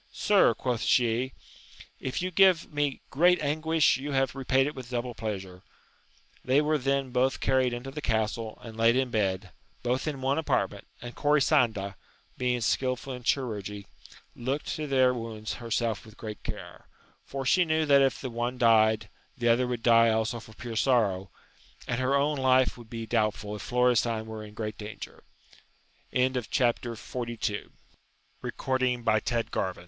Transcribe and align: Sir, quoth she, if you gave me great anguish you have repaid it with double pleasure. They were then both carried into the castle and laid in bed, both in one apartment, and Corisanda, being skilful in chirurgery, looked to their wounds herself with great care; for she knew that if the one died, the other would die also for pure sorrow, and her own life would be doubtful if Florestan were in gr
Sir, 0.11 0.55
quoth 0.55 0.81
she, 0.81 1.31
if 1.99 2.23
you 2.23 2.31
gave 2.31 2.73
me 2.73 3.01
great 3.11 3.39
anguish 3.39 3.97
you 3.97 4.13
have 4.13 4.33
repaid 4.33 4.65
it 4.65 4.73
with 4.73 4.89
double 4.89 5.13
pleasure. 5.13 5.61
They 6.43 6.59
were 6.59 6.79
then 6.79 7.11
both 7.11 7.39
carried 7.39 7.71
into 7.71 7.91
the 7.91 8.01
castle 8.01 8.57
and 8.63 8.75
laid 8.75 8.95
in 8.95 9.11
bed, 9.11 9.51
both 9.83 10.07
in 10.07 10.19
one 10.19 10.39
apartment, 10.39 10.87
and 11.03 11.13
Corisanda, 11.15 11.97
being 12.35 12.61
skilful 12.61 13.13
in 13.13 13.21
chirurgery, 13.21 13.85
looked 14.35 14.69
to 14.75 14.87
their 14.87 15.13
wounds 15.13 15.53
herself 15.61 16.03
with 16.03 16.17
great 16.17 16.41
care; 16.41 16.87
for 17.23 17.45
she 17.45 17.63
knew 17.63 17.85
that 17.85 18.01
if 18.01 18.19
the 18.19 18.31
one 18.31 18.57
died, 18.57 19.07
the 19.37 19.49
other 19.49 19.67
would 19.67 19.83
die 19.83 20.09
also 20.09 20.39
for 20.39 20.55
pure 20.55 20.75
sorrow, 20.75 21.29
and 21.87 22.01
her 22.01 22.15
own 22.15 22.39
life 22.39 22.75
would 22.75 22.89
be 22.89 23.05
doubtful 23.05 23.55
if 23.55 23.61
Florestan 23.69 24.25
were 24.25 24.43
in 24.43 24.55
gr 24.55 24.71